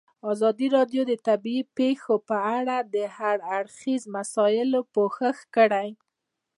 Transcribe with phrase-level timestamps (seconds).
[0.31, 5.89] ازادي راډیو د طبیعي پېښې په اړه د هر اړخیزو مسایلو پوښښ کړی.